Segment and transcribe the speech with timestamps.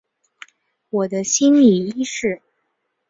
[0.89, 2.41] 我的心理医师